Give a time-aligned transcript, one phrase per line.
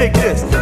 [0.00, 0.59] Take this.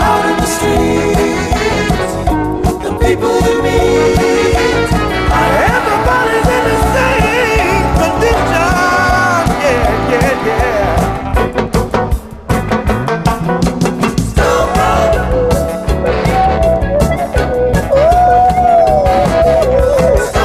[0.00, 2.12] Out in the streets,
[2.84, 3.47] the people.